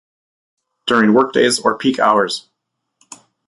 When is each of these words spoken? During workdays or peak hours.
During 0.87 1.13
workdays 1.13 1.59
or 1.59 1.77
peak 1.77 1.99
hours. 1.99 2.49